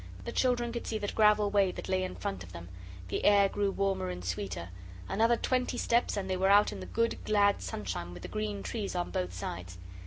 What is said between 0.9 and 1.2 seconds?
the